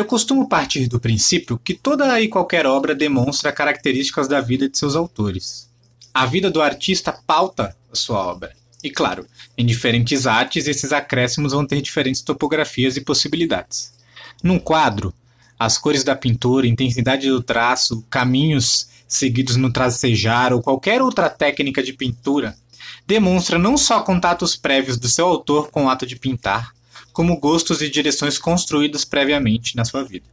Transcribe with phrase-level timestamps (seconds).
[0.00, 4.78] Eu costumo partir do princípio que toda e qualquer obra demonstra características da vida de
[4.78, 5.68] seus autores.
[6.14, 8.50] A vida do artista pauta a sua obra.
[8.82, 9.26] E claro,
[9.58, 13.92] em diferentes artes, esses acréscimos vão ter diferentes topografias e possibilidades.
[14.42, 15.12] Num quadro,
[15.58, 21.82] as cores da pintura, intensidade do traço, caminhos seguidos no tracejar ou qualquer outra técnica
[21.82, 22.56] de pintura
[23.06, 26.72] demonstra não só contatos prévios do seu autor com o ato de pintar,
[27.12, 30.26] como gostos e direções construídos previamente na sua vida.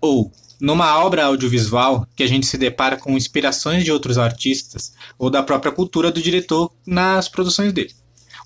[0.00, 5.30] Ou, numa obra audiovisual, que a gente se depara com inspirações de outros artistas ou
[5.30, 7.94] da própria cultura do diretor nas produções dele.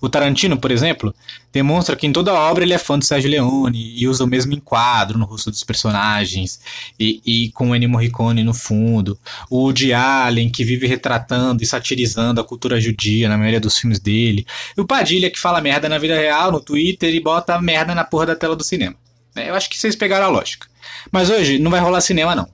[0.03, 1.15] O Tarantino, por exemplo,
[1.49, 4.27] demonstra que em toda a obra ele é fã do Sérgio Leone e usa o
[4.27, 6.59] mesmo enquadro no rosto dos personagens
[6.99, 9.17] e, e com o Ennio Morricone no fundo.
[9.49, 13.97] O Woody Allen, que vive retratando e satirizando a cultura judia na maioria dos filmes
[13.97, 14.45] dele.
[14.77, 18.03] E o Padilha, que fala merda na vida real, no Twitter e bota merda na
[18.03, 18.97] porra da tela do cinema.
[19.33, 20.67] É, eu acho que vocês pegaram a lógica.
[21.13, 22.49] Mas hoje não vai rolar cinema, não.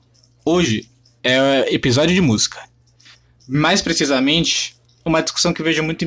[0.46, 0.88] Hoje
[1.24, 2.60] é episódio de música.
[3.48, 6.06] Mais precisamente, uma discussão que vejo muito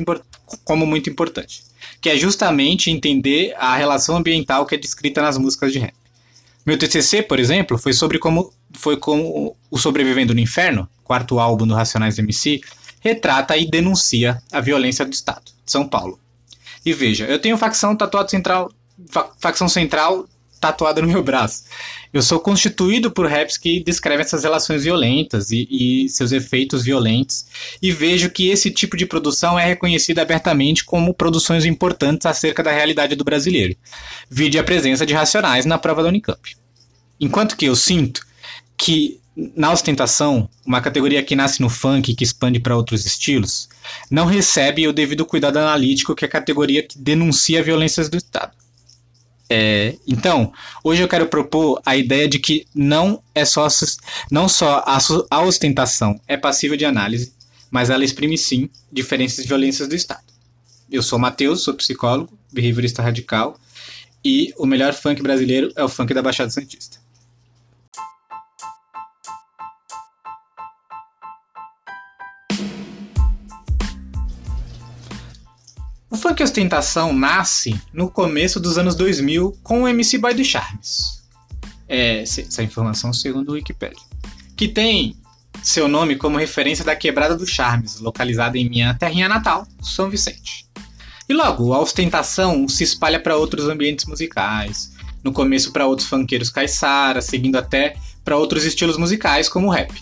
[0.63, 1.63] como muito importante,
[2.01, 5.93] que é justamente entender a relação ambiental que é descrita nas músicas de rap.
[6.65, 11.67] Meu TCC, por exemplo, foi sobre como foi como o Sobrevivendo no Inferno, quarto álbum
[11.67, 12.61] do Racionais MC,
[13.01, 16.19] retrata e denuncia a violência do Estado de São Paulo.
[16.85, 18.71] E veja, eu tenho facção tatuado central,
[19.39, 20.25] facção central
[20.63, 21.63] tatuada no meu braço.
[22.13, 27.45] Eu sou constituído por raps que descrevem essas relações violentas e, e, seus efeitos violentos,
[27.81, 32.71] e vejo que esse tipo de produção é reconhecida abertamente como produções importantes acerca da
[32.71, 33.75] realidade do brasileiro.
[34.29, 36.55] Vide a presença de Racionais na prova da Unicamp.
[37.19, 38.25] Enquanto que eu sinto
[38.77, 43.67] que na ostentação, uma categoria que nasce no funk e que expande para outros estilos,
[44.09, 48.62] não recebe o devido cuidado analítico que a categoria que denuncia violências do Estado.
[49.49, 50.51] É, então,
[50.83, 53.67] hoje eu quero propor a ideia de que não é só
[54.31, 54.97] não só a,
[55.29, 57.33] a ostentação é passível de análise,
[57.69, 60.23] mas ela exprime sim diferenças de violências do Estado.
[60.91, 63.59] Eu sou Matheus, sou psicólogo, behaviorista radical,
[64.23, 67.02] e o melhor funk brasileiro é o funk da Baixada Santista.
[76.23, 81.21] Funk ostentação nasce no começo dos anos 2000 com o MC Boy do Charmes.
[81.85, 83.99] É, essa informação segundo o Wikipedia.
[84.55, 85.17] Que tem
[85.61, 90.65] seu nome como referência da Quebrada do Charmes, localizada em minha terrinha natal, São Vicente.
[91.27, 96.49] E logo, a ostentação se espalha para outros ambientes musicais, no começo para outros funkeiros
[96.49, 99.93] caiçara, seguindo até para outros estilos musicais como o rap.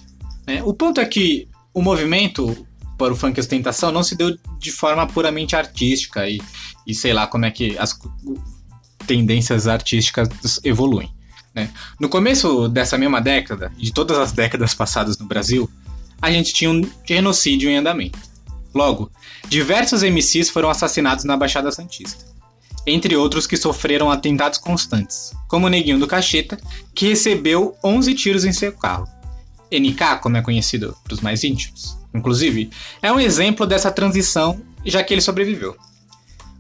[0.45, 0.61] Né?
[0.61, 2.67] O ponto é que o movimento
[3.01, 6.39] para o funk ostentação não se deu de forma puramente artística e,
[6.85, 7.99] e sei lá como é que as
[9.07, 10.29] tendências artísticas
[10.63, 11.11] evoluem.
[11.55, 11.71] Né?
[11.99, 15.67] No começo dessa mesma década, de todas as décadas passadas no Brasil,
[16.21, 18.19] a gente tinha um genocídio em andamento.
[18.71, 19.11] Logo,
[19.49, 22.23] diversos MCs foram assassinados na Baixada Santista,
[22.85, 26.59] entre outros que sofreram atentados constantes, como o Neguinho do Cacheta,
[26.93, 29.07] que recebeu 11 tiros em seu carro.
[29.71, 32.69] NK, como é conhecido para os mais íntimos inclusive,
[33.01, 35.75] é um exemplo dessa transição, já que ele sobreviveu.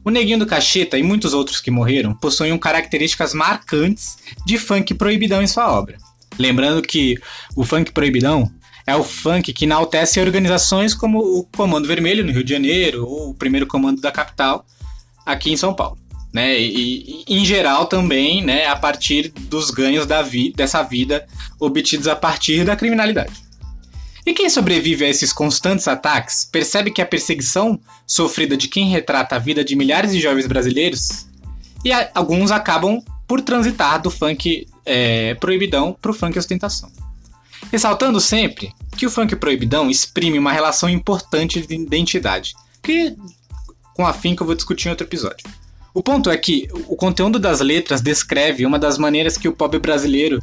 [0.03, 5.41] O Neguinho do Cacheta e muitos outros que morreram possuem características marcantes de funk proibidão
[5.41, 5.97] em sua obra.
[6.39, 7.19] Lembrando que
[7.55, 8.51] o funk proibidão
[8.87, 13.29] é o funk que enaltece organizações como o Comando Vermelho no Rio de Janeiro ou
[13.29, 14.65] o Primeiro Comando da Capital
[15.23, 16.00] aqui em São Paulo.
[16.33, 16.59] Né?
[16.59, 21.27] E, e em geral também né, a partir dos ganhos da vi dessa vida
[21.59, 23.51] obtidos a partir da criminalidade.
[24.25, 29.35] E quem sobrevive a esses constantes ataques percebe que a perseguição sofrida de quem retrata
[29.35, 31.25] a vida de milhares de jovens brasileiros
[31.83, 36.91] e a, alguns acabam por transitar do funk é, proibidão para o funk ostentação.
[37.71, 43.15] Ressaltando sempre que o funk proibidão exprime uma relação importante de identidade, que
[43.95, 45.45] com a fim que eu vou discutir em outro episódio.
[45.93, 49.79] O ponto é que o conteúdo das letras descreve uma das maneiras que o pobre
[49.79, 50.41] brasileiro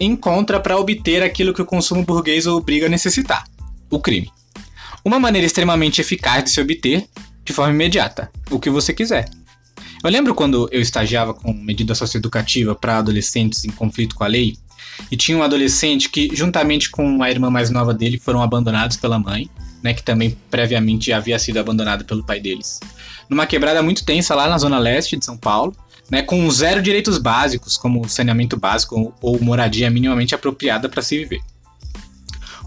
[0.00, 3.44] encontra para obter aquilo que o consumo burguês o obriga a necessitar:
[3.88, 4.30] o crime.
[5.04, 7.06] Uma maneira extremamente eficaz de se obter
[7.44, 9.30] de forma imediata, o que você quiser.
[10.02, 14.56] Eu lembro quando eu estagiava com medida socioeducativa para adolescentes em conflito com a lei,
[15.10, 19.18] e tinha um adolescente que, juntamente com a irmã mais nova dele, foram abandonados pela
[19.18, 19.48] mãe,
[19.82, 22.80] né, que também previamente havia sido abandonada pelo pai deles.
[23.28, 25.76] Numa quebrada muito tensa lá na zona leste de São Paulo,
[26.10, 31.40] né, com zero direitos básicos, como saneamento básico ou moradia minimamente apropriada para se viver.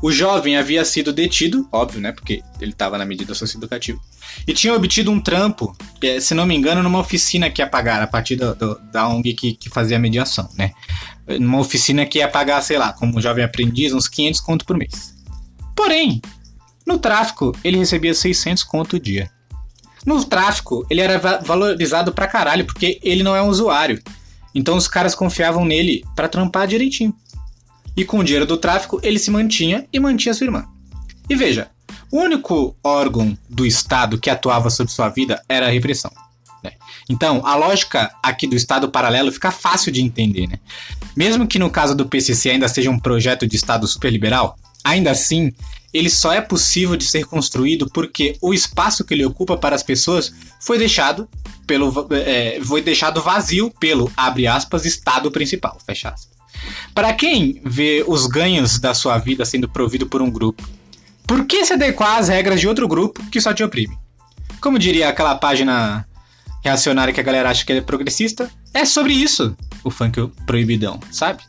[0.02, 2.12] O jovem havia sido detido, óbvio, né?
[2.12, 4.00] Porque ele estava na medida socioeducativa.
[4.48, 5.78] E tinha obtido um trampo,
[6.20, 9.34] se não me engano, numa oficina que ia pagar, a partir do, do, da ONG
[9.34, 10.72] que, que fazia a mediação, né?
[11.40, 15.14] Numa oficina que ia pagar, sei lá, como jovem aprendiz, uns 500 conto por mês.
[15.76, 16.20] Porém,
[16.86, 19.30] no tráfico, ele recebia 600 conto o dia.
[20.06, 24.02] No tráfico, ele era valorizado pra caralho, porque ele não é um usuário.
[24.54, 27.14] Então os caras confiavam nele para trampar direitinho.
[27.96, 30.66] E com o dinheiro do tráfico, ele se mantinha e mantinha sua irmã.
[31.30, 31.70] E veja,
[32.12, 36.12] o único órgão do Estado que atuava sobre sua vida era a repressão.
[36.64, 36.72] Né?
[37.10, 40.48] Então, a lógica aqui do Estado paralelo fica fácil de entender.
[40.48, 40.58] Né?
[41.16, 45.54] Mesmo que no caso do PCC ainda seja um projeto de Estado superliberal, ainda assim,
[45.94, 49.84] ele só é possível de ser construído porque o espaço que ele ocupa para as
[49.84, 51.28] pessoas foi deixado
[51.68, 56.32] pelo é, foi deixado vazio pelo abre aspas Estado principal fecha aspas.
[56.94, 60.68] Para quem vê os ganhos da sua vida sendo provido por um grupo,
[61.26, 63.98] por que se adequar às regras de outro grupo que só te oprime?
[64.60, 66.06] Como diria aquela página
[66.64, 71.42] reacionária que a galera acha que é progressista, é sobre isso o funk proibidão, sabe?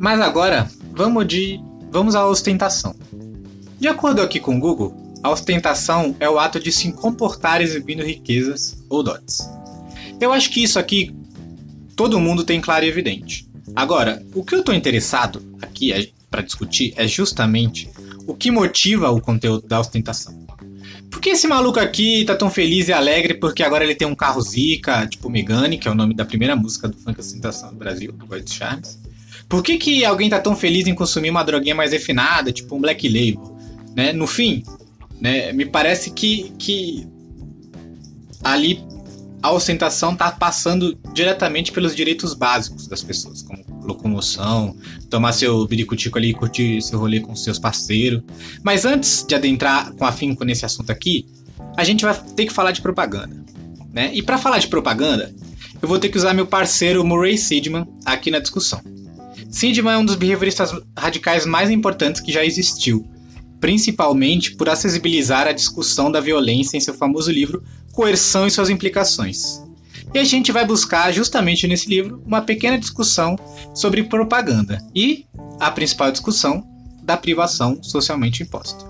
[0.00, 1.60] Mas agora, vamos de
[1.90, 2.96] vamos à ostentação.
[3.78, 8.02] De acordo aqui com o Google, a ostentação é o ato de se comportar exibindo
[8.02, 9.46] riquezas ou dotes.
[10.18, 11.14] Eu acho que isso aqui
[11.94, 13.46] todo mundo tem claro e evidente.
[13.76, 17.90] Agora, o que eu estou interessado aqui é, para discutir é justamente
[18.26, 20.46] o que motiva o conteúdo da ostentação.
[21.10, 24.14] Por que esse maluco aqui tá tão feliz e alegre porque agora ele tem um
[24.14, 27.76] carro zica, tipo Megane, que é o nome da primeira música do funk ostentação do
[27.76, 28.98] Brasil, do Voice Charms?
[29.50, 32.80] Por que, que alguém tá tão feliz em consumir uma droguinha mais refinada, tipo um
[32.80, 33.58] Black Label?
[33.96, 34.12] Né?
[34.12, 34.62] No fim,
[35.20, 37.04] né, me parece que, que
[38.44, 38.80] ali
[39.42, 44.76] a ostentação tá passando diretamente pelos direitos básicos das pessoas, como locomoção,
[45.10, 48.22] tomar seu biricutico ali e curtir seu rolê com seus parceiros.
[48.62, 51.26] Mas antes de adentrar com afinco nesse assunto aqui,
[51.76, 53.44] a gente vai ter que falar de propaganda.
[53.92, 54.12] Né?
[54.14, 55.34] E para falar de propaganda,
[55.82, 58.80] eu vou ter que usar meu parceiro Murray Sidman aqui na discussão.
[59.50, 63.04] Sidman é um dos behavioristas radicais mais importantes que já existiu,
[63.60, 67.62] principalmente por acessibilizar a discussão da violência em seu famoso livro
[67.92, 69.60] Coerção e suas implicações.
[70.14, 73.36] E a gente vai buscar justamente nesse livro uma pequena discussão
[73.74, 75.26] sobre propaganda e
[75.58, 76.64] a principal discussão
[77.02, 78.89] da privação socialmente imposta.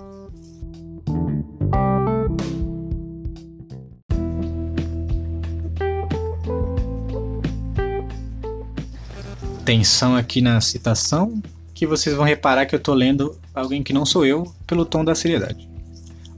[9.61, 11.41] Atenção aqui na citação,
[11.73, 15.05] que vocês vão reparar que eu estou lendo alguém que não sou eu, pelo tom
[15.05, 15.69] da seriedade.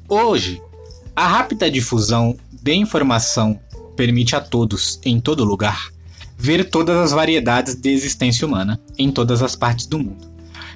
[0.09, 0.61] Hoje,
[1.15, 3.57] a rápida difusão de informação
[3.95, 5.89] permite a todos, em todo lugar,
[6.37, 10.27] ver todas as variedades de existência humana em todas as partes do mundo.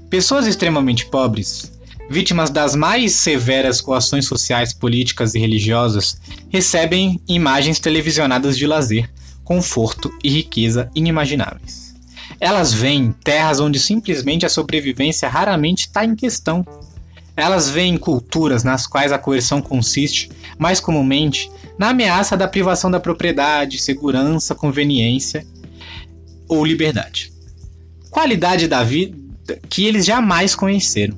[0.09, 1.73] Pessoas extremamente pobres,
[2.09, 6.17] vítimas das mais severas coações sociais, políticas e religiosas,
[6.49, 9.09] recebem imagens televisionadas de lazer,
[9.43, 11.86] conforto e riqueza inimagináveis.
[12.39, 16.65] Elas veem terras onde simplesmente a sobrevivência raramente está em questão.
[17.35, 22.99] Elas veem culturas nas quais a coerção consiste, mais comumente, na ameaça da privação da
[22.99, 25.45] propriedade, segurança, conveniência
[26.47, 27.31] ou liberdade.
[28.09, 29.17] Qualidade da vida
[29.69, 31.17] que eles jamais conheceram.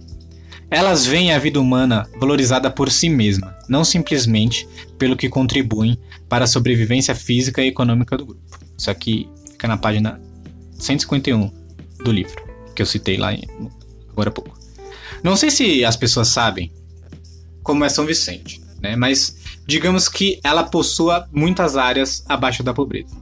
[0.72, 4.68] Elas veem a vida humana valorizada por si mesma, não simplesmente
[5.00, 5.98] pelo que contribuem
[6.28, 8.60] para a sobrevivência física e econômica do grupo.
[8.78, 10.22] Isso aqui fica na página
[10.80, 11.52] 151
[12.04, 12.42] do livro,
[12.76, 13.32] que eu citei lá
[14.12, 14.58] agora há pouco.
[15.24, 16.72] Não sei se as pessoas sabem
[17.62, 18.96] como é São Vicente, né?
[18.96, 23.16] mas digamos que ela possua muitas áreas abaixo da pobreza.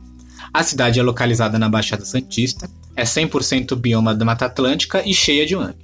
[0.53, 5.45] A cidade é localizada na Baixada Santista, é 100% bioma da Mata Atlântica e cheia
[5.45, 5.77] de mangue.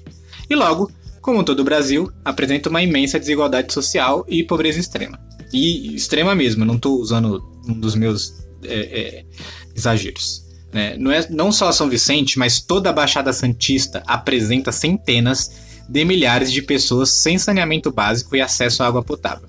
[0.49, 5.19] E logo, como todo o Brasil, apresenta uma imensa desigualdade social e pobreza extrema.
[5.51, 9.25] E extrema mesmo, não estou usando um dos meus é, é,
[9.75, 10.42] exageros.
[10.73, 10.95] Né?
[10.97, 15.51] Não, é, não só São Vicente, mas toda a Baixada Santista apresenta centenas
[15.87, 19.47] de milhares de pessoas sem saneamento básico e acesso à água potável.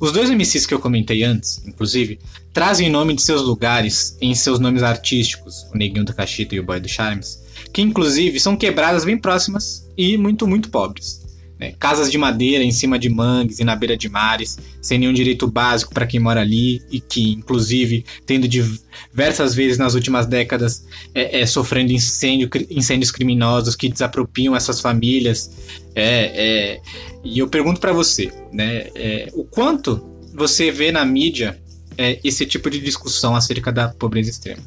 [0.00, 2.18] Os dois MCs que eu comentei antes, inclusive,
[2.52, 6.60] trazem o nome de seus lugares em seus nomes artísticos, o Neguinho do Cachito e
[6.60, 11.27] o Boy do Charmes, que inclusive são quebradas bem próximas e muito, muito pobres.
[11.58, 11.74] Né?
[11.78, 15.46] Casas de madeira em cima de mangues e na beira de mares, sem nenhum direito
[15.46, 21.40] básico para quem mora ali e que, inclusive, tendo diversas vezes nas últimas décadas é,
[21.40, 25.50] é, sofrendo incêndio, incêndios criminosos que desapropriam essas famílias.
[25.94, 26.80] É, é,
[27.24, 31.60] e eu pergunto para você, né, é, o quanto você vê na mídia
[31.96, 34.62] é, esse tipo de discussão acerca da pobreza extrema?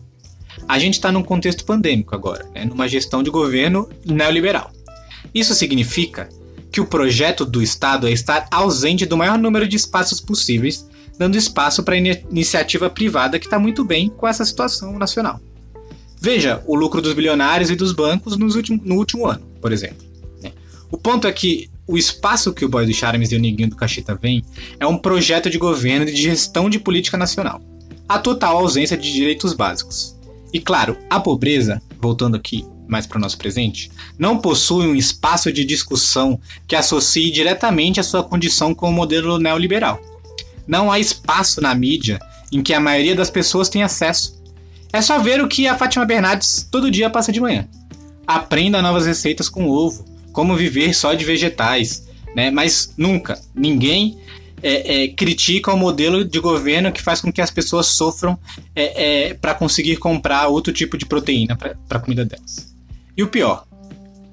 [0.68, 4.72] A gente está num contexto pandêmico agora, né, numa gestão de governo neoliberal.
[5.34, 6.28] Isso significa
[6.72, 10.88] que o projeto do Estado é estar ausente do maior número de espaços possíveis,
[11.18, 15.40] dando espaço para iniciativa privada que está muito bem com essa situação nacional.
[16.20, 20.06] Veja o lucro dos bilionários e dos bancos últimos, no último ano, por exemplo.
[20.42, 20.52] Né.
[20.90, 23.76] O ponto é que o espaço que o Boy do Charmes e o Neguinho do
[23.76, 24.44] Cacheta vêm
[24.80, 27.62] é um projeto de governo e de gestão de política nacional.
[28.08, 30.16] A total ausência de direitos básicos.
[30.54, 35.52] E claro, a pobreza, voltando aqui mais para o nosso presente, não possui um espaço
[35.52, 40.00] de discussão que associe diretamente a sua condição com o modelo neoliberal.
[40.68, 42.20] Não há espaço na mídia
[42.52, 44.42] em que a maioria das pessoas tem acesso.
[44.92, 47.66] É só ver o que a Fátima Bernardes todo dia passa de manhã.
[48.28, 52.52] Aprenda novas receitas com ovo, como viver só de vegetais, né?
[52.52, 54.18] Mas nunca, ninguém
[54.62, 58.38] é, é, critica o modelo de governo que faz com que as pessoas sofram
[58.76, 62.71] é, é para conseguir comprar outro tipo de proteína para a comida delas.
[63.16, 63.66] E o pior,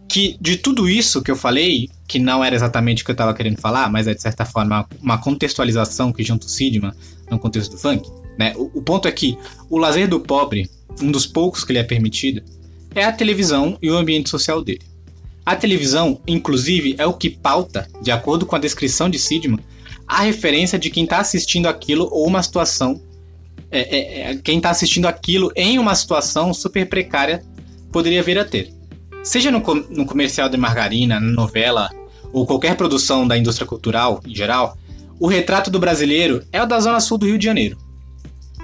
[0.09, 3.35] que de tudo isso que eu falei, que não era exatamente o que eu estava
[3.35, 6.93] querendo falar, mas é de certa forma uma contextualização que junta o Sidman
[7.31, 8.09] no contexto do funk,
[8.39, 8.55] né?
[8.57, 9.37] O, o ponto é que
[9.69, 10.71] o lazer do pobre,
[11.03, 12.43] um dos poucos que lhe é permitido,
[12.95, 14.81] é a televisão e o ambiente social dele.
[15.45, 19.61] A televisão, inclusive, é o que pauta, de acordo com a descrição de Sidman,
[20.07, 23.01] a referência de quem está assistindo aquilo ou uma situação.
[23.71, 27.45] É, é, é, quem está assistindo aquilo em uma situação super precária
[27.99, 28.73] poderia vir a ter.
[29.25, 29.59] Seja no,
[29.91, 31.91] no comercial de margarina, na novela
[32.33, 34.79] ou qualquer produção da indústria cultural em geral,
[35.19, 37.77] o retrato do brasileiro é o da zona sul do Rio de Janeiro.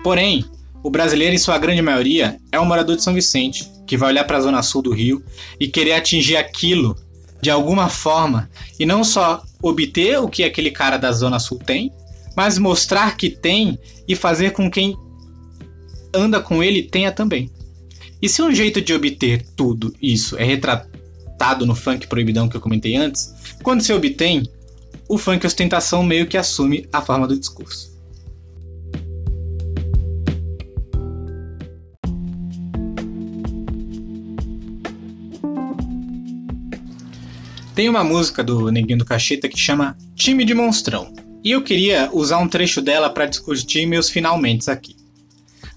[0.05, 0.45] Porém,
[0.85, 4.23] o brasileiro, em sua grande maioria, é um morador de São Vicente, que vai olhar
[4.23, 5.21] para a zona sul do Rio
[5.59, 6.97] e querer atingir aquilo
[7.43, 8.49] de alguma forma
[8.79, 11.93] e não só obter o que aquele cara da Zona Sul tem,
[12.37, 14.97] mas mostrar que tem e fazer com quem
[16.15, 17.51] anda com ele tenha também.
[18.21, 22.61] E se um jeito de obter tudo isso é retratado no funk proibidão que eu
[22.61, 24.49] comentei antes, quando se obtém,
[25.09, 27.95] o funk ostentação meio que assume a forma do discurso.
[37.75, 41.13] Tem uma música do Neguinho do Cacheta que chama Time de Monstrão.
[41.43, 45.04] E eu queria usar um trecho dela para discutir meus finalmente aqui.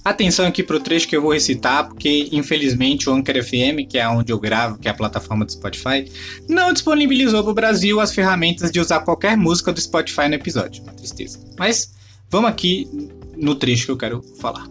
[0.10, 4.08] Atenção aqui pro trecho que eu vou recitar, porque infelizmente o Anchor FM, que é
[4.08, 6.10] onde eu gravo, que é a plataforma do Spotify,
[6.48, 10.82] não disponibilizou para o Brasil as ferramentas de usar qualquer música do Spotify no episódio.
[10.84, 11.40] Uma tristeza.
[11.60, 11.94] Mas
[12.30, 12.88] vamos aqui
[13.36, 14.66] no trecho que eu quero falar.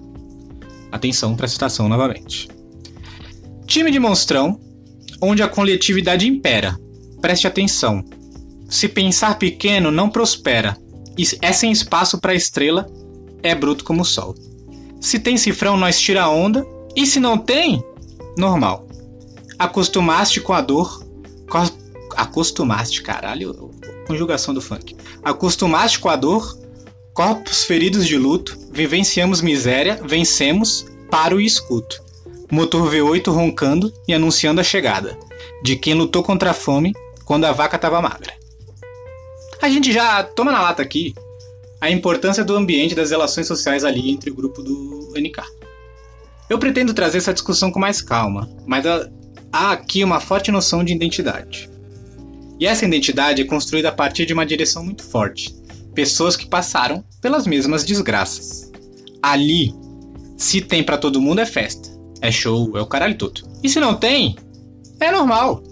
[0.90, 2.48] Atenção para a citação novamente.
[3.66, 4.58] Time de monstrão,
[5.20, 6.78] onde a coletividade impera,
[7.20, 8.04] Preste atenção.
[8.68, 10.76] Se pensar pequeno, não prospera.
[11.40, 12.86] É sem espaço para estrela,
[13.42, 14.34] é bruto como o sol.
[15.06, 16.66] Se tem cifrão, nós tira a onda.
[16.96, 17.80] E se não tem,
[18.36, 18.88] normal.
[19.56, 21.00] Acostumaste com a dor.
[22.16, 23.70] Acostumaste, caralho.
[24.04, 24.96] Conjugação do funk.
[25.22, 26.58] Acostumaste com a dor.
[27.14, 28.58] Corpos feridos de luto.
[28.72, 30.00] Vivenciamos miséria.
[30.04, 30.84] Vencemos.
[31.08, 32.02] Paro e escuto.
[32.50, 35.16] Motor V8 roncando e anunciando a chegada.
[35.62, 36.92] De quem lutou contra a fome
[37.24, 38.34] quando a vaca estava magra.
[39.62, 41.14] A gente já toma na lata aqui
[41.80, 45.42] a importância do ambiente das relações sociais ali entre o grupo do NK.
[46.48, 48.84] Eu pretendo trazer essa discussão com mais calma, mas
[49.52, 51.68] há aqui uma forte noção de identidade.
[52.58, 55.54] E essa identidade é construída a partir de uma direção muito forte.
[55.94, 58.70] Pessoas que passaram pelas mesmas desgraças.
[59.22, 59.74] Ali,
[60.36, 61.88] se tem para todo mundo é festa,
[62.20, 63.42] é show, é o caralho todo.
[63.62, 64.36] E se não tem,
[65.00, 65.62] é normal.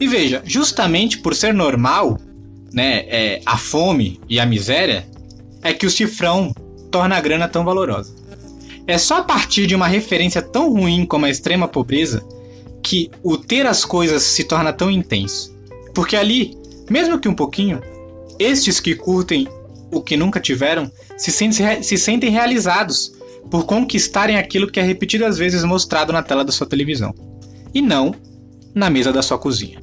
[0.00, 2.18] E veja, justamente por ser normal,
[2.72, 5.06] né, é, a fome e a miséria,
[5.62, 6.52] é que o cifrão
[6.90, 8.14] torna a grana tão valorosa.
[8.86, 12.22] É só a partir de uma referência tão ruim como a extrema pobreza
[12.82, 15.56] que o ter as coisas se torna tão intenso.
[15.94, 16.56] Porque ali,
[16.90, 17.80] mesmo que um pouquinho,
[18.38, 19.46] estes que curtem
[19.92, 23.12] o que nunca tiveram se sentem, se sentem realizados
[23.50, 27.14] por conquistarem aquilo que é repetidas vezes mostrado na tela da sua televisão,
[27.74, 28.14] e não
[28.74, 29.81] na mesa da sua cozinha.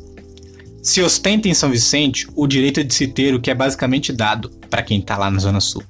[0.82, 4.50] Se ostenta em São Vicente o direito de se ter o que é basicamente dado
[4.70, 5.84] para quem está lá na Zona Sul.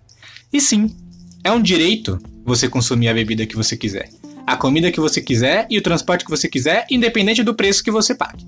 [0.52, 0.96] E sim,
[1.44, 4.10] é um direito você consumir a bebida que você quiser,
[4.48, 7.92] a comida que você quiser e o transporte que você quiser, independente do preço que
[7.92, 8.46] você pague.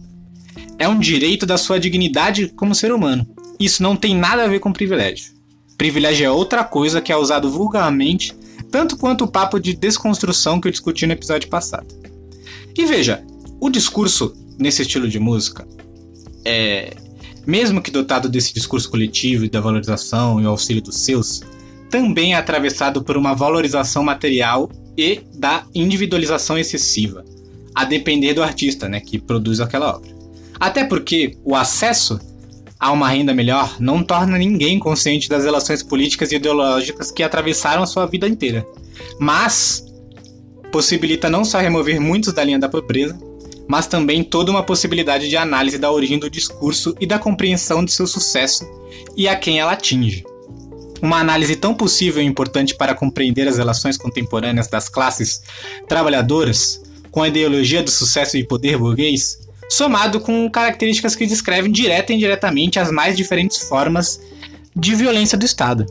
[0.79, 3.27] É um direito da sua dignidade como ser humano.
[3.59, 5.33] Isso não tem nada a ver com privilégio.
[5.77, 8.33] Privilégio é outra coisa que é usado vulgarmente,
[8.71, 11.87] tanto quanto o papo de desconstrução que eu discuti no episódio passado.
[12.75, 13.23] E veja,
[13.59, 15.67] o discurso nesse estilo de música
[16.45, 16.93] é,
[17.45, 21.41] mesmo que dotado desse discurso coletivo e da valorização e auxílio dos seus,
[21.89, 27.23] também é atravessado por uma valorização material e da individualização excessiva,
[27.73, 30.09] a depender do artista né, que produz aquela obra.
[30.59, 32.19] Até porque o acesso
[32.79, 37.83] a uma renda melhor não torna ninguém consciente das relações políticas e ideológicas que atravessaram
[37.83, 38.65] a sua vida inteira,
[39.19, 39.85] mas
[40.71, 43.19] possibilita não só remover muitos da linha da pobreza,
[43.71, 47.93] mas também toda uma possibilidade de análise da origem do discurso e da compreensão de
[47.93, 48.69] seu sucesso
[49.15, 50.25] e a quem ela atinge.
[51.01, 55.41] Uma análise tão possível e importante para compreender as relações contemporâneas das classes
[55.87, 62.11] trabalhadoras com a ideologia do sucesso e poder burguês, somado com características que descrevem direta
[62.11, 64.19] e indiretamente as mais diferentes formas
[64.75, 65.85] de violência do Estado.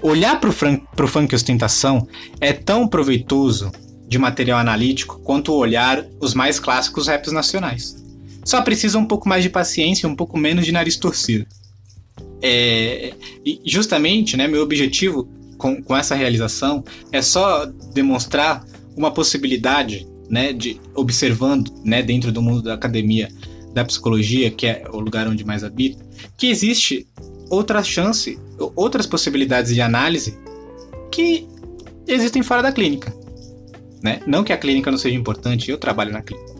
[0.00, 2.08] Olhar para o funk ostentação
[2.40, 3.70] é tão proveitoso
[4.08, 7.96] de material analítico quanto olhar os mais clássicos raps nacionais.
[8.44, 11.46] Só precisa um pouco mais de paciência um pouco menos de nariz torcido.
[12.40, 13.12] É,
[13.44, 18.64] e justamente, né, meu objetivo com, com essa realização é só demonstrar
[18.96, 23.28] uma possibilidade, né, de observando, né, dentro do mundo da academia
[23.74, 26.02] da psicologia, que é o lugar onde mais habito,
[26.36, 27.06] que existe
[27.50, 28.38] outra chance,
[28.74, 30.38] outras possibilidades de análise
[31.10, 31.46] que
[32.06, 33.17] existem fora da clínica.
[34.02, 34.20] Né?
[34.26, 36.54] Não que a clínica não seja importante, eu trabalho na clínica.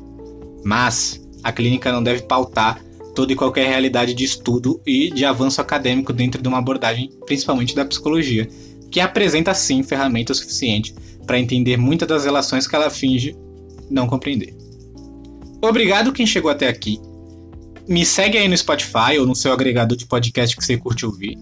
[0.64, 2.82] Mas a clínica não deve pautar
[3.14, 7.74] toda e qualquer realidade de estudo e de avanço acadêmico dentro de uma abordagem, principalmente
[7.74, 8.48] da psicologia,
[8.90, 10.94] que apresenta sim ferramenta suficiente
[11.26, 13.36] para entender muitas das relações que ela finge
[13.90, 14.56] não compreender.
[15.62, 17.00] Obrigado quem chegou até aqui.
[17.88, 21.36] Me segue aí no Spotify ou no seu agregador de podcast que você curte ouvir.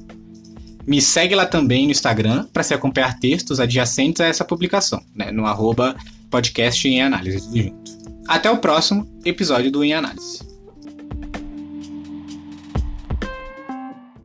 [0.87, 5.33] Me segue lá também no Instagram para se acompanhar textos adjacentes a essa publicação, né,
[5.33, 5.97] no arroba
[6.31, 7.97] podcast em análise tudo junto.
[8.29, 10.56] Até o próximo episódio do Em Análise.